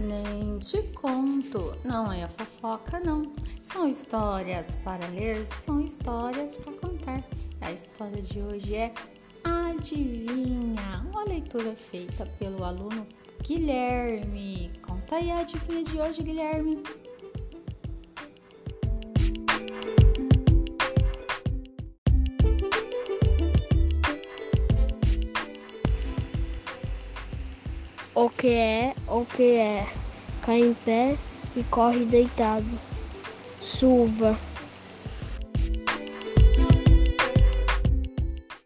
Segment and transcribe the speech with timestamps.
[0.00, 3.32] nem te conto, não é fofoca, não.
[3.62, 7.22] São histórias para ler, são histórias para contar.
[7.60, 8.92] A história de hoje é
[9.44, 13.06] Adivinha, uma leitura feita pelo aluno
[13.42, 14.70] Guilherme.
[14.82, 16.82] Conta aí a adivinha de hoje, Guilherme.
[28.22, 29.86] O que é, o que é?
[30.42, 31.16] Cai em pé
[31.56, 32.78] e corre deitado.
[33.62, 34.38] Chuva.